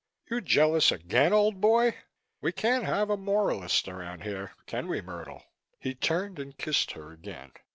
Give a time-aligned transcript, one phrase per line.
[0.31, 1.95] You jealous again, old boy?
[2.41, 5.43] We can't have a moralist around here, can we, Myrtle?"
[5.77, 7.51] He turned and kissed her again.